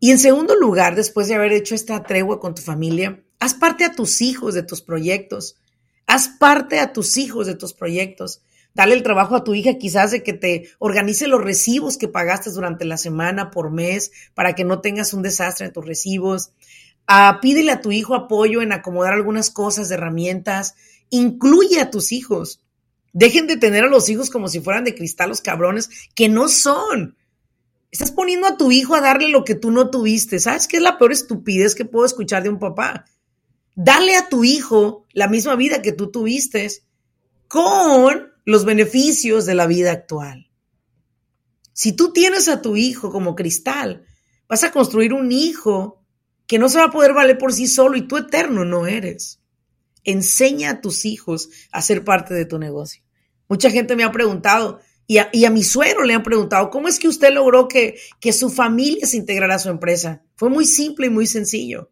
Y 0.00 0.10
en 0.10 0.18
segundo 0.18 0.54
lugar, 0.54 0.96
después 0.96 1.28
de 1.28 1.34
haber 1.34 1.52
hecho 1.52 1.74
esta 1.74 2.02
tregua 2.02 2.40
con 2.40 2.54
tu 2.54 2.62
familia, 2.62 3.24
haz 3.40 3.54
parte 3.54 3.84
a 3.84 3.92
tus 3.92 4.20
hijos 4.20 4.54
de 4.54 4.62
tus 4.62 4.82
proyectos. 4.82 5.56
Haz 6.06 6.28
parte 6.28 6.78
a 6.80 6.92
tus 6.92 7.16
hijos 7.16 7.46
de 7.46 7.54
tus 7.54 7.72
proyectos. 7.72 8.42
Dale 8.74 8.94
el 8.94 9.02
trabajo 9.02 9.36
a 9.36 9.44
tu 9.44 9.54
hija 9.54 9.78
quizás 9.78 10.10
de 10.10 10.22
que 10.22 10.32
te 10.32 10.68
organice 10.78 11.28
los 11.28 11.42
recibos 11.42 11.96
que 11.96 12.08
pagaste 12.08 12.50
durante 12.50 12.84
la 12.84 12.96
semana 12.96 13.50
por 13.50 13.70
mes 13.70 14.10
para 14.34 14.54
que 14.54 14.64
no 14.64 14.80
tengas 14.80 15.14
un 15.14 15.22
desastre 15.22 15.66
en 15.66 15.72
tus 15.72 15.86
recibos. 15.86 16.52
Ah, 17.06 17.38
pídele 17.40 17.70
a 17.70 17.80
tu 17.80 17.92
hijo 17.92 18.14
apoyo 18.14 18.62
en 18.62 18.72
acomodar 18.72 19.12
algunas 19.12 19.50
cosas, 19.50 19.90
herramientas. 19.90 20.74
Incluye 21.10 21.80
a 21.80 21.90
tus 21.90 22.10
hijos. 22.10 22.63
Dejen 23.14 23.46
de 23.46 23.56
tener 23.56 23.84
a 23.84 23.88
los 23.88 24.08
hijos 24.08 24.28
como 24.28 24.48
si 24.48 24.60
fueran 24.60 24.82
de 24.82 24.96
cristal 24.96 25.28
los 25.28 25.40
cabrones, 25.40 25.88
que 26.16 26.28
no 26.28 26.48
son. 26.48 27.16
Estás 27.92 28.10
poniendo 28.10 28.48
a 28.48 28.56
tu 28.56 28.72
hijo 28.72 28.96
a 28.96 29.00
darle 29.00 29.28
lo 29.28 29.44
que 29.44 29.54
tú 29.54 29.70
no 29.70 29.88
tuviste. 29.88 30.40
¿Sabes 30.40 30.66
qué 30.66 30.78
es 30.78 30.82
la 30.82 30.98
peor 30.98 31.12
estupidez 31.12 31.76
que 31.76 31.84
puedo 31.84 32.04
escuchar 32.04 32.42
de 32.42 32.48
un 32.48 32.58
papá? 32.58 33.04
Dale 33.76 34.16
a 34.16 34.28
tu 34.28 34.42
hijo 34.42 35.06
la 35.12 35.28
misma 35.28 35.54
vida 35.54 35.80
que 35.80 35.92
tú 35.92 36.10
tuviste 36.10 36.68
con 37.46 38.32
los 38.44 38.64
beneficios 38.64 39.46
de 39.46 39.54
la 39.54 39.68
vida 39.68 39.92
actual. 39.92 40.50
Si 41.72 41.92
tú 41.92 42.12
tienes 42.12 42.48
a 42.48 42.62
tu 42.62 42.76
hijo 42.76 43.12
como 43.12 43.36
cristal, 43.36 44.06
vas 44.48 44.64
a 44.64 44.72
construir 44.72 45.12
un 45.12 45.30
hijo 45.30 46.04
que 46.48 46.58
no 46.58 46.68
se 46.68 46.78
va 46.78 46.86
a 46.86 46.90
poder 46.90 47.12
valer 47.12 47.38
por 47.38 47.52
sí 47.52 47.68
solo 47.68 47.96
y 47.96 48.08
tú 48.08 48.16
eterno 48.16 48.64
no 48.64 48.88
eres. 48.88 49.40
Enseña 50.02 50.70
a 50.70 50.80
tus 50.80 51.04
hijos 51.04 51.50
a 51.70 51.80
ser 51.80 52.02
parte 52.02 52.34
de 52.34 52.44
tu 52.44 52.58
negocio. 52.58 53.03
Mucha 53.54 53.70
gente 53.70 53.94
me 53.94 54.02
ha 54.02 54.10
preguntado, 54.10 54.80
y 55.06 55.18
a, 55.18 55.50
mi 55.52 55.62
suegro 55.62 56.02
le 56.02 56.12
han 56.12 56.24
preguntado, 56.24 56.70
¿cómo 56.70 56.88
es 56.88 56.98
que 56.98 57.06
usted 57.06 57.32
logró 57.32 57.68
que, 57.68 58.00
que 58.18 58.32
su 58.32 58.50
familia 58.50 59.06
se 59.06 59.16
integrara 59.16 59.54
a 59.54 59.60
su 59.60 59.68
empresa? 59.68 60.24
Fue 60.34 60.50
muy 60.50 60.66
simple 60.66 61.06
y 61.06 61.10
muy 61.10 61.28
sencillo. 61.28 61.88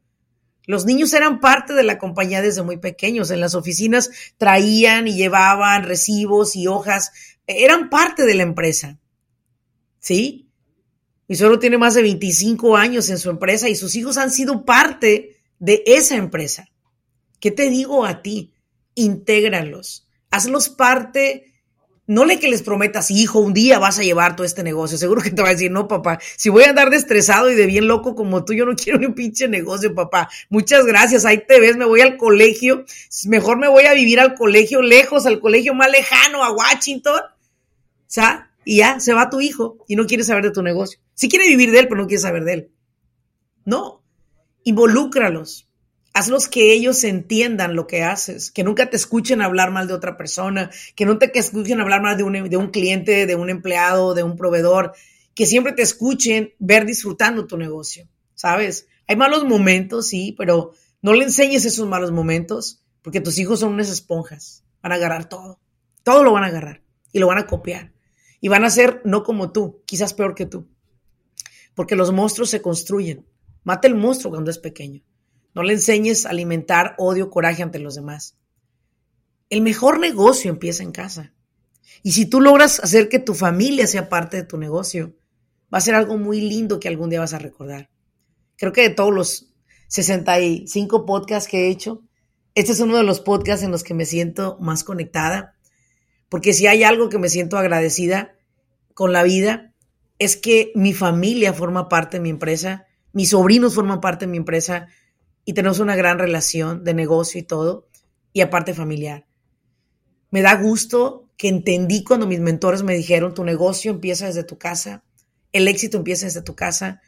Los 0.66 0.86
niños 0.86 1.14
eran 1.14 1.38
parte 1.38 1.72
de 1.72 1.84
la 1.84 1.98
compañía 1.98 2.42
desde 2.42 2.64
muy 2.64 2.78
pequeños. 2.78 3.30
En 3.30 3.38
las 3.38 3.54
oficinas 3.54 4.10
traían 4.38 5.06
y 5.06 5.14
llevaban 5.14 5.84
recibos 5.84 6.56
y 6.56 6.66
hojas. 6.66 7.12
Eran 7.46 7.90
parte 7.90 8.24
de 8.24 8.34
la 8.34 8.42
empresa. 8.42 8.98
¿Sí? 10.00 10.48
Mi 11.28 11.36
suegro 11.36 11.60
tiene 11.60 11.78
más 11.78 11.94
de 11.94 12.02
25 12.02 12.76
años 12.76 13.08
en 13.08 13.18
su 13.18 13.30
empresa 13.30 13.68
y 13.68 13.76
sus 13.76 13.94
hijos 13.94 14.18
han 14.18 14.32
sido 14.32 14.64
parte 14.64 15.36
de 15.60 15.84
esa 15.86 16.16
empresa. 16.16 16.66
¿Qué 17.38 17.52
te 17.52 17.70
digo 17.70 18.04
a 18.04 18.20
ti? 18.20 18.52
Intégralos. 18.96 20.08
Hazlos 20.28 20.68
parte 20.68 21.51
no 22.12 22.24
le 22.26 22.38
que 22.38 22.48
les 22.48 22.62
prometas, 22.62 23.10
hijo, 23.10 23.38
un 23.38 23.54
día 23.54 23.78
vas 23.78 23.98
a 23.98 24.02
llevar 24.02 24.36
todo 24.36 24.44
este 24.44 24.62
negocio. 24.62 24.98
Seguro 24.98 25.22
que 25.22 25.30
te 25.30 25.40
va 25.40 25.48
a 25.48 25.52
decir, 25.52 25.70
no, 25.70 25.88
papá, 25.88 26.18
si 26.36 26.50
voy 26.50 26.64
a 26.64 26.68
andar 26.68 26.90
de 26.90 26.96
estresado 26.96 27.50
y 27.50 27.54
de 27.54 27.66
bien 27.66 27.86
loco 27.86 28.14
como 28.14 28.44
tú, 28.44 28.52
yo 28.52 28.66
no 28.66 28.76
quiero 28.76 28.98
ni 28.98 29.06
un 29.06 29.14
pinche 29.14 29.48
negocio, 29.48 29.94
papá. 29.94 30.28
Muchas 30.50 30.84
gracias, 30.84 31.24
ahí 31.24 31.44
te 31.46 31.58
ves, 31.58 31.76
me 31.76 31.86
voy 31.86 32.02
al 32.02 32.16
colegio. 32.16 32.84
Mejor 33.26 33.58
me 33.58 33.68
voy 33.68 33.84
a 33.84 33.94
vivir 33.94 34.20
al 34.20 34.34
colegio 34.34 34.82
lejos, 34.82 35.24
al 35.26 35.40
colegio 35.40 35.74
más 35.74 35.90
lejano, 35.90 36.44
a 36.44 36.52
Washington. 36.52 37.20
¿Sabes? 38.06 38.42
Y 38.64 38.76
ya, 38.78 39.00
se 39.00 39.14
va 39.14 39.30
tu 39.30 39.40
hijo 39.40 39.78
y 39.88 39.96
no 39.96 40.06
quiere 40.06 40.22
saber 40.22 40.44
de 40.44 40.50
tu 40.52 40.62
negocio. 40.62 41.00
Si 41.14 41.28
quiere 41.28 41.48
vivir 41.48 41.70
de 41.72 41.80
él, 41.80 41.88
pero 41.88 42.00
no 42.00 42.06
quiere 42.06 42.20
saber 42.20 42.44
de 42.44 42.52
él. 42.52 42.70
No, 43.64 44.04
involúcralos 44.64 45.68
Hazlos 46.14 46.48
que 46.48 46.72
ellos 46.72 47.04
entiendan 47.04 47.74
lo 47.74 47.86
que 47.86 48.02
haces, 48.02 48.50
que 48.50 48.64
nunca 48.64 48.90
te 48.90 48.96
escuchen 48.96 49.40
hablar 49.40 49.70
mal 49.70 49.88
de 49.88 49.94
otra 49.94 50.16
persona, 50.18 50.70
que 50.94 51.06
no 51.06 51.18
te 51.18 51.30
escuchen 51.38 51.80
hablar 51.80 52.02
mal 52.02 52.16
de 52.18 52.22
un, 52.22 52.70
cliente, 52.70 53.26
de 53.26 53.34
un 53.34 53.48
empleado, 53.48 54.12
de 54.12 54.22
un 54.22 54.36
proveedor, 54.36 54.92
que 55.34 55.46
siempre 55.46 55.72
te 55.72 55.82
escuchen 55.82 56.52
ver 56.58 56.84
disfrutando 56.84 57.46
tu 57.46 57.56
negocio, 57.56 58.08
¿sabes? 58.34 58.88
Hay 59.06 59.16
malos 59.16 59.44
momentos, 59.44 60.08
sí, 60.08 60.34
pero 60.36 60.72
no 61.00 61.14
le 61.14 61.24
enseñes 61.24 61.64
esos 61.64 61.88
malos 61.88 62.12
momentos 62.12 62.84
porque 63.00 63.20
tus 63.20 63.38
hijos 63.38 63.60
son 63.60 63.72
unas 63.72 63.88
esponjas, 63.88 64.64
van 64.82 64.92
a 64.92 64.96
agarrar 64.96 65.28
todo, 65.28 65.60
todo 66.02 66.22
lo 66.24 66.32
van 66.32 66.44
a 66.44 66.48
agarrar 66.48 66.82
y 67.10 67.20
lo 67.20 67.26
van 67.26 67.38
a 67.38 67.46
copiar 67.46 67.92
y 68.42 68.48
van 68.48 68.64
a 68.64 68.70
ser 68.70 69.00
no 69.04 69.22
como 69.22 69.52
tú, 69.52 69.82
quizás 69.86 70.12
peor 70.12 70.34
que 70.34 70.46
tú, 70.46 70.68
porque 71.74 71.96
los 71.96 72.12
monstruos 72.12 72.50
se 72.50 72.60
construyen. 72.60 73.24
Mata 73.64 73.86
el 73.86 73.94
monstruo 73.94 74.32
cuando 74.32 74.50
es 74.50 74.58
pequeño. 74.58 75.02
No 75.54 75.62
le 75.62 75.74
enseñes 75.74 76.26
a 76.26 76.30
alimentar 76.30 76.94
odio, 76.98 77.30
coraje 77.30 77.62
ante 77.62 77.78
los 77.78 77.94
demás. 77.94 78.36
El 79.50 79.62
mejor 79.62 79.98
negocio 79.98 80.50
empieza 80.50 80.82
en 80.82 80.92
casa. 80.92 81.32
Y 82.02 82.12
si 82.12 82.26
tú 82.26 82.40
logras 82.40 82.80
hacer 82.80 83.08
que 83.08 83.18
tu 83.18 83.34
familia 83.34 83.86
sea 83.86 84.08
parte 84.08 84.38
de 84.38 84.44
tu 84.44 84.56
negocio, 84.56 85.14
va 85.72 85.78
a 85.78 85.82
ser 85.82 85.94
algo 85.94 86.18
muy 86.18 86.40
lindo 86.40 86.80
que 86.80 86.88
algún 86.88 87.10
día 87.10 87.20
vas 87.20 87.34
a 87.34 87.38
recordar. 87.38 87.90
Creo 88.56 88.72
que 88.72 88.82
de 88.82 88.90
todos 88.90 89.12
los 89.12 89.52
65 89.88 91.04
podcasts 91.04 91.50
que 91.50 91.66
he 91.66 91.70
hecho, 91.70 92.02
este 92.54 92.72
es 92.72 92.80
uno 92.80 92.96
de 92.96 93.02
los 93.02 93.20
podcasts 93.20 93.64
en 93.64 93.70
los 93.70 93.84
que 93.84 93.94
me 93.94 94.06
siento 94.06 94.56
más 94.60 94.84
conectada, 94.84 95.56
porque 96.28 96.52
si 96.52 96.66
hay 96.66 96.82
algo 96.82 97.08
que 97.08 97.18
me 97.18 97.28
siento 97.28 97.58
agradecida 97.58 98.34
con 98.94 99.12
la 99.12 99.22
vida, 99.22 99.74
es 100.18 100.36
que 100.36 100.72
mi 100.74 100.92
familia 100.92 101.52
forma 101.52 101.88
parte 101.88 102.16
de 102.16 102.22
mi 102.22 102.30
empresa, 102.30 102.86
mis 103.12 103.30
sobrinos 103.30 103.74
forman 103.74 104.00
parte 104.00 104.26
de 104.26 104.30
mi 104.30 104.38
empresa, 104.38 104.88
y 105.44 105.54
tenemos 105.54 105.80
una 105.80 105.96
gran 105.96 106.18
relación 106.18 106.84
de 106.84 106.94
negocio 106.94 107.40
y 107.40 107.42
todo, 107.42 107.88
y 108.32 108.40
aparte 108.40 108.74
familiar. 108.74 109.26
Me 110.30 110.42
da 110.42 110.54
gusto 110.54 111.28
que 111.36 111.48
entendí 111.48 112.04
cuando 112.04 112.26
mis 112.26 112.40
mentores 112.40 112.82
me 112.82 112.94
dijeron, 112.94 113.34
tu 113.34 113.44
negocio 113.44 113.90
empieza 113.90 114.26
desde 114.26 114.44
tu 114.44 114.58
casa, 114.58 115.04
el 115.52 115.68
éxito 115.68 115.98
empieza 115.98 116.26
desde 116.26 116.42
tu 116.42 116.54
casa, 116.54 117.02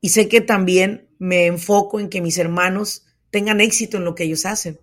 y 0.00 0.10
sé 0.10 0.28
que 0.28 0.40
también 0.40 1.08
me 1.18 1.46
enfoco 1.46 2.00
en 2.00 2.08
que 2.08 2.22
mis 2.22 2.38
hermanos 2.38 3.06
tengan 3.30 3.60
éxito 3.60 3.98
en 3.98 4.04
lo 4.04 4.14
que 4.14 4.24
ellos 4.24 4.46
hacen, 4.46 4.80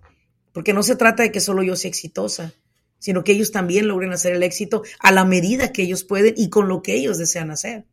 porque 0.53 0.74
no 0.74 0.84
se 0.84 0.96
trata 0.96 1.24
de 1.24 1.31
que 1.31 1.39
solo 1.39 1.63
yo 1.63 1.75
sea 1.75 1.89
exitosa, 1.89 2.53
sino 3.00 3.24
que 3.24 3.31
ellos 3.31 3.51
también 3.51 3.88
logren 3.88 4.12
hacer 4.12 4.34
el 4.34 4.43
éxito 4.43 4.84
a 5.00 5.12
la 5.12 5.25
medida 5.25 5.72
que 5.72 5.84
ellos 5.84 6.03
pueden 6.03 6.34
y 6.38 6.50
con 6.50 6.67
lo 6.67 6.81
que 6.81 6.93
ellos 6.93 7.17
desean 7.17 7.51
hacer. 7.51 7.86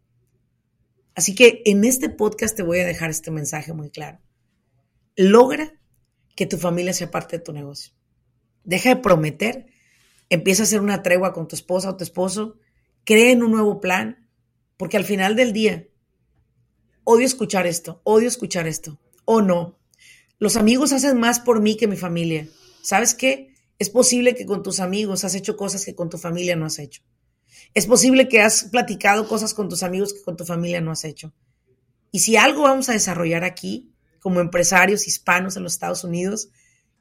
Así 1.14 1.34
que 1.34 1.62
en 1.66 1.84
este 1.84 2.08
podcast 2.08 2.56
te 2.56 2.62
voy 2.62 2.80
a 2.80 2.86
dejar 2.86 3.10
este 3.10 3.30
mensaje 3.30 3.72
muy 3.72 3.90
claro 3.90 4.18
logra 5.16 5.72
que 6.36 6.46
tu 6.46 6.58
familia 6.58 6.92
sea 6.92 7.10
parte 7.10 7.38
de 7.38 7.44
tu 7.44 7.52
negocio. 7.52 7.92
Deja 8.64 8.90
de 8.90 9.02
prometer, 9.02 9.66
empieza 10.30 10.62
a 10.62 10.64
hacer 10.64 10.80
una 10.80 11.02
tregua 11.02 11.32
con 11.32 11.48
tu 11.48 11.54
esposa 11.56 11.90
o 11.90 11.96
tu 11.96 12.04
esposo, 12.04 12.58
cree 13.04 13.32
en 13.32 13.42
un 13.42 13.52
nuevo 13.52 13.80
plan, 13.80 14.28
porque 14.76 14.96
al 14.96 15.04
final 15.04 15.36
del 15.36 15.52
día, 15.52 15.86
odio 17.04 17.26
escuchar 17.26 17.66
esto, 17.66 18.00
odio 18.04 18.28
escuchar 18.28 18.66
esto, 18.66 19.00
o 19.24 19.42
no. 19.42 19.78
Los 20.38 20.56
amigos 20.56 20.92
hacen 20.92 21.18
más 21.18 21.40
por 21.40 21.60
mí 21.60 21.76
que 21.76 21.86
mi 21.86 21.96
familia. 21.96 22.48
¿Sabes 22.82 23.14
qué? 23.14 23.54
Es 23.78 23.90
posible 23.90 24.34
que 24.34 24.46
con 24.46 24.62
tus 24.62 24.80
amigos 24.80 25.24
has 25.24 25.34
hecho 25.34 25.56
cosas 25.56 25.84
que 25.84 25.94
con 25.94 26.10
tu 26.10 26.18
familia 26.18 26.56
no 26.56 26.66
has 26.66 26.78
hecho. 26.78 27.02
Es 27.72 27.86
posible 27.86 28.28
que 28.28 28.40
has 28.40 28.64
platicado 28.64 29.28
cosas 29.28 29.54
con 29.54 29.68
tus 29.68 29.82
amigos 29.82 30.12
que 30.12 30.22
con 30.22 30.36
tu 30.36 30.44
familia 30.44 30.80
no 30.80 30.90
has 30.90 31.04
hecho. 31.04 31.32
Y 32.10 32.20
si 32.20 32.36
algo 32.36 32.62
vamos 32.62 32.88
a 32.88 32.92
desarrollar 32.92 33.44
aquí, 33.44 33.93
como 34.24 34.40
empresarios 34.40 35.06
hispanos 35.06 35.58
en 35.58 35.64
los 35.64 35.74
Estados 35.74 36.02
Unidos 36.02 36.48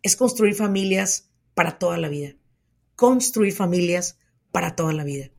es 0.02 0.18
construir 0.18 0.56
familias 0.56 1.30
para 1.54 1.80
toda 1.80 1.98
la 1.98 2.10
vida. 2.10 2.36
Construir 2.98 3.54
familias 3.54 4.18
para 4.52 4.76
toda 4.76 4.92
la 4.92 5.06
vida. 5.06 5.32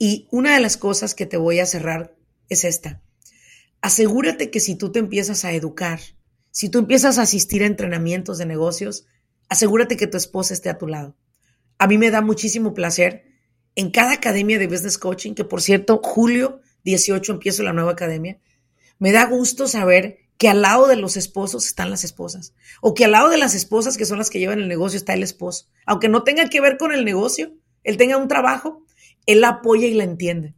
Y 0.00 0.26
una 0.32 0.52
de 0.54 0.60
las 0.60 0.76
cosas 0.76 1.14
que 1.14 1.26
te 1.26 1.36
voy 1.36 1.60
a 1.60 1.66
cerrar 1.66 2.16
es 2.48 2.64
esta. 2.64 3.00
Asegúrate 3.82 4.50
que 4.50 4.58
si 4.58 4.74
tú 4.74 4.90
te 4.90 4.98
empiezas 4.98 5.44
a 5.44 5.52
educar, 5.52 6.00
si 6.50 6.70
tú 6.70 6.80
empiezas 6.80 7.18
a 7.18 7.22
asistir 7.22 7.62
a 7.62 7.66
entrenamientos 7.66 8.38
de 8.38 8.46
negocios, 8.46 9.06
asegúrate 9.48 9.96
que 9.96 10.08
tu 10.08 10.16
esposa 10.16 10.54
esté 10.54 10.70
a 10.70 10.78
tu 10.78 10.88
lado. 10.88 11.16
A 11.78 11.86
mí 11.86 11.98
me 11.98 12.10
da 12.10 12.20
muchísimo 12.20 12.74
placer 12.74 13.26
en 13.76 13.92
cada 13.92 14.14
academia 14.14 14.58
de 14.58 14.66
business 14.66 14.98
coaching, 14.98 15.34
que 15.34 15.44
por 15.44 15.62
cierto, 15.62 16.00
julio 16.02 16.62
18 16.82 17.34
empiezo 17.34 17.62
la 17.62 17.72
nueva 17.72 17.92
academia, 17.92 18.40
me 18.98 19.12
da 19.12 19.24
gusto 19.26 19.68
saber 19.68 20.23
que 20.38 20.48
al 20.48 20.62
lado 20.62 20.86
de 20.86 20.96
los 20.96 21.16
esposos 21.16 21.66
están 21.66 21.90
las 21.90 22.04
esposas, 22.04 22.54
o 22.80 22.94
que 22.94 23.04
al 23.04 23.12
lado 23.12 23.28
de 23.28 23.38
las 23.38 23.54
esposas, 23.54 23.96
que 23.96 24.06
son 24.06 24.18
las 24.18 24.30
que 24.30 24.38
llevan 24.38 24.60
el 24.60 24.68
negocio, 24.68 24.96
está 24.96 25.14
el 25.14 25.22
esposo. 25.22 25.66
Aunque 25.86 26.08
no 26.08 26.24
tenga 26.24 26.48
que 26.48 26.60
ver 26.60 26.76
con 26.76 26.92
el 26.92 27.04
negocio, 27.04 27.52
él 27.84 27.96
tenga 27.96 28.16
un 28.16 28.28
trabajo, 28.28 28.84
él 29.26 29.40
la 29.40 29.48
apoya 29.48 29.86
y 29.86 29.94
la 29.94 30.04
entiende. 30.04 30.54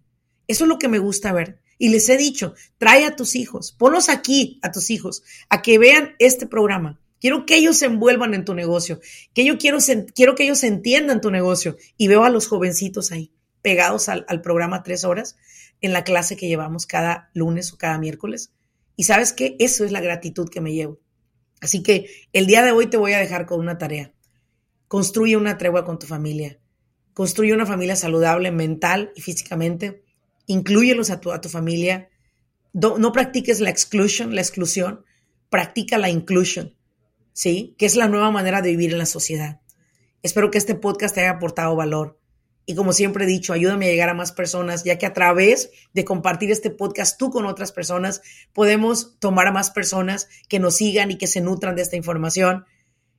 Eso 0.48 0.64
es 0.64 0.68
lo 0.68 0.78
que 0.78 0.88
me 0.88 0.98
gusta 0.98 1.32
ver. 1.32 1.60
Y 1.78 1.90
les 1.90 2.08
he 2.08 2.16
dicho, 2.16 2.54
trae 2.78 3.04
a 3.04 3.16
tus 3.16 3.34
hijos, 3.34 3.72
ponlos 3.72 4.08
aquí 4.08 4.58
a 4.62 4.72
tus 4.72 4.90
hijos, 4.90 5.22
a 5.50 5.60
que 5.60 5.78
vean 5.78 6.14
este 6.18 6.46
programa. 6.46 7.00
Quiero 7.20 7.44
que 7.44 7.56
ellos 7.56 7.78
se 7.78 7.86
envuelvan 7.86 8.34
en 8.34 8.44
tu 8.44 8.54
negocio, 8.54 9.00
que 9.34 9.44
yo 9.44 9.58
quiero, 9.58 9.78
quiero 10.14 10.34
que 10.34 10.44
ellos 10.44 10.62
entiendan 10.64 11.20
tu 11.20 11.30
negocio. 11.30 11.76
Y 11.98 12.08
veo 12.08 12.24
a 12.24 12.30
los 12.30 12.46
jovencitos 12.46 13.12
ahí, 13.12 13.30
pegados 13.60 14.08
al, 14.08 14.24
al 14.28 14.40
programa 14.40 14.82
tres 14.82 15.04
horas, 15.04 15.36
en 15.82 15.92
la 15.92 16.04
clase 16.04 16.36
que 16.36 16.48
llevamos 16.48 16.86
cada 16.86 17.30
lunes 17.34 17.72
o 17.72 17.78
cada 17.78 17.98
miércoles 17.98 18.52
y 18.96 19.04
sabes 19.04 19.32
qué? 19.32 19.56
Eso 19.58 19.84
es 19.84 19.92
la 19.92 20.00
gratitud 20.00 20.48
que 20.48 20.60
me 20.60 20.72
llevo. 20.72 20.98
Así 21.60 21.82
que 21.82 22.10
el 22.32 22.46
día 22.46 22.62
de 22.62 22.72
hoy 22.72 22.86
te 22.86 22.96
voy 22.96 23.12
a 23.12 23.18
dejar 23.18 23.46
con 23.46 23.60
una 23.60 23.78
tarea. 23.78 24.12
Construye 24.88 25.36
una 25.36 25.58
tregua 25.58 25.84
con 25.84 25.98
tu 25.98 26.06
familia. 26.06 26.58
Construye 27.12 27.52
una 27.52 27.66
familia 27.66 27.96
saludable 27.96 28.50
mental 28.50 29.12
y 29.14 29.20
físicamente. 29.20 30.02
Inclúyelos 30.46 31.10
a 31.10 31.20
tu, 31.20 31.32
a 31.32 31.40
tu 31.40 31.48
familia. 31.48 32.08
No, 32.72 33.12
practiques 33.12 33.60
la 33.60 33.70
exclusión, 33.70 34.34
la 34.34 34.42
exclusión. 34.42 35.04
Practica 35.48 35.98
la 35.98 36.10
inclusion, 36.10 36.76
¿sí? 37.32 37.74
Que 37.78 37.86
es 37.86 37.96
la 37.96 38.08
nueva 38.08 38.30
manera 38.30 38.62
de 38.62 38.70
vivir 38.70 38.92
en 38.92 38.98
la 38.98 39.06
sociedad. 39.06 39.60
Espero 40.22 40.50
que 40.50 40.58
este 40.58 40.74
podcast 40.74 41.14
te 41.14 41.20
haya 41.20 41.30
aportado 41.30 41.76
valor. 41.76 42.18
Y 42.68 42.74
como 42.74 42.92
siempre 42.92 43.24
he 43.24 43.28
dicho, 43.28 43.52
ayúdame 43.52 43.86
a 43.86 43.90
llegar 43.90 44.08
a 44.08 44.14
más 44.14 44.32
personas, 44.32 44.82
ya 44.82 44.98
que 44.98 45.06
a 45.06 45.12
través 45.12 45.70
de 45.94 46.04
compartir 46.04 46.50
este 46.50 46.70
podcast 46.70 47.16
tú 47.16 47.30
con 47.30 47.46
otras 47.46 47.70
personas, 47.70 48.22
podemos 48.52 49.18
tomar 49.20 49.46
a 49.46 49.52
más 49.52 49.70
personas 49.70 50.28
que 50.48 50.58
nos 50.58 50.76
sigan 50.76 51.12
y 51.12 51.16
que 51.16 51.28
se 51.28 51.40
nutran 51.40 51.76
de 51.76 51.82
esta 51.82 51.94
información. 51.94 52.64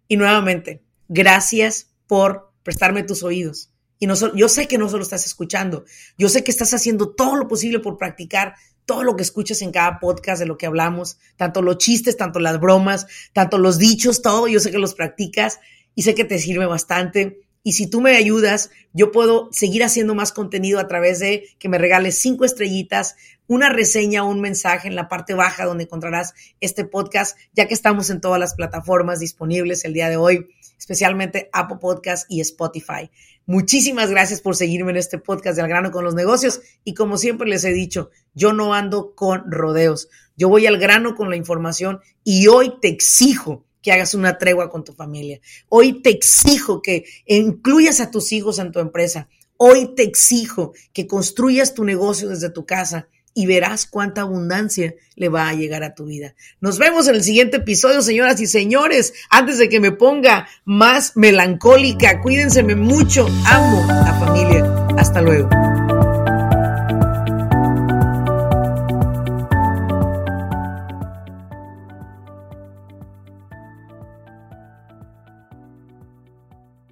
Y 0.10 0.18
nuevamente, 0.18 0.84
gracias 1.08 1.92
por 2.08 2.52
prestarme 2.64 3.04
tus 3.04 3.24
oídos. 3.24 3.72
Y 4.00 4.06
no 4.06 4.16
yo 4.36 4.50
sé 4.50 4.68
que 4.68 4.78
no 4.78 4.90
solo 4.90 5.04
estás 5.04 5.26
escuchando, 5.26 5.86
yo 6.18 6.28
sé 6.30 6.44
que 6.44 6.52
estás 6.52 6.74
haciendo 6.74 7.16
todo 7.16 7.36
lo 7.36 7.48
posible 7.48 7.80
por 7.80 7.98
practicar 7.98 8.56
todo 8.86 9.04
lo 9.04 9.16
que 9.16 9.24
escuchas 9.24 9.62
en 9.62 9.72
cada 9.72 10.00
podcast 10.00 10.40
de 10.40 10.46
lo 10.46 10.58
que 10.58 10.66
hablamos, 10.66 11.18
tanto 11.36 11.62
los 11.62 11.78
chistes, 11.78 12.16
tanto 12.16 12.40
las 12.40 12.60
bromas, 12.60 13.08
tanto 13.34 13.58
los 13.58 13.78
dichos, 13.78 14.22
todo, 14.22 14.48
yo 14.48 14.60
sé 14.60 14.72
que 14.72 14.78
los 14.78 14.94
practicas 14.94 15.60
y 15.94 16.04
sé 16.04 16.16
que 16.16 16.26
te 16.26 16.40
sirve 16.40 16.66
bastante. 16.66 17.42
Y 17.68 17.74
si 17.74 17.88
tú 17.88 18.00
me 18.00 18.16
ayudas, 18.16 18.70
yo 18.94 19.12
puedo 19.12 19.50
seguir 19.52 19.84
haciendo 19.84 20.16
más 20.16 20.32
contenido 20.32 20.80
a 20.80 20.88
través 20.88 21.20
de 21.20 21.50
que 21.60 21.68
me 21.68 21.78
regales 21.78 22.18
cinco 22.18 22.46
estrellitas, 22.46 23.18
una 23.46 23.68
reseña 23.68 24.24
o 24.24 24.30
un 24.30 24.40
mensaje 24.40 24.88
en 24.88 24.96
la 24.96 25.10
parte 25.10 25.34
baja 25.34 25.66
donde 25.66 25.84
encontrarás 25.84 26.34
este 26.62 26.86
podcast, 26.86 27.38
ya 27.52 27.68
que 27.68 27.74
estamos 27.74 28.10
en 28.10 28.22
todas 28.22 28.40
las 28.40 28.56
plataformas 28.56 29.20
disponibles 29.20 29.84
el 29.84 29.92
día 29.92 30.08
de 30.08 30.16
hoy, 30.16 30.48
especialmente 30.80 31.50
Apple 31.52 31.80
Podcast 31.82 32.26
y 32.32 32.40
Spotify. 32.40 33.12
Muchísimas 33.46 34.12
gracias 34.12 34.40
por 34.40 34.56
seguirme 34.56 34.92
en 34.92 34.98
este 34.98 35.18
podcast 35.18 35.58
de 35.58 35.64
Al 35.64 35.68
grano 35.68 35.92
con 35.92 36.06
los 36.06 36.16
negocios 36.16 36.62
y 36.86 36.94
como 36.94 37.18
siempre 37.18 37.50
les 37.50 37.66
he 37.66 37.74
dicho, 37.74 38.12
yo 38.34 38.54
no 38.54 38.76
ando 38.76 39.14
con 39.14 39.52
rodeos, 39.52 40.08
yo 40.38 40.48
voy 40.48 40.68
al 40.68 40.78
grano 40.78 41.16
con 41.16 41.30
la 41.30 41.36
información 41.36 42.00
y 42.24 42.48
hoy 42.48 42.80
te 42.80 42.88
exijo 42.88 43.67
que 43.88 43.94
hagas 43.94 44.14
una 44.14 44.38
tregua 44.38 44.70
con 44.70 44.84
tu 44.84 44.92
familia. 44.92 45.40
Hoy 45.70 46.02
te 46.02 46.10
exijo 46.10 46.82
que 46.82 47.06
incluyas 47.26 48.02
a 48.02 48.12
tus 48.12 48.34
hijos 48.34 48.60
en 48.60 48.74
tu 48.74 48.80
empresa. 48.80 49.30
Hoy 49.56 49.96
te 49.96 50.04
exijo 50.04 50.74
que 50.92 51.08
construyas 51.08 51.74
tu 51.74 51.86
negocio 51.86 52.28
desde 52.28 52.50
tu 52.50 52.66
casa 52.66 53.08
y 53.34 53.46
verás 53.46 53.86
cuánta 53.86 54.24
abundancia 54.24 54.94
le 55.16 55.30
va 55.30 55.48
a 55.48 55.54
llegar 55.54 55.84
a 55.84 55.96
tu 55.96 56.04
vida. 56.04 56.36
Nos 56.60 56.80
vemos 56.80 57.08
en 57.08 57.16
el 57.16 57.24
siguiente 57.24 57.58
episodio, 57.58 58.02
señoras 58.02 58.42
y 58.42 58.48
señores. 58.48 59.14
Antes 59.30 59.58
de 59.58 59.70
que 59.70 59.80
me 59.80 59.94
ponga 59.94 60.50
más 60.66 61.16
melancólica, 61.16 62.22
cuídense 62.22 62.64
mucho. 62.64 63.26
Amo 63.46 63.90
a 63.90 64.20
familia. 64.20 64.66
Hasta 64.98 65.22
luego. 65.22 65.48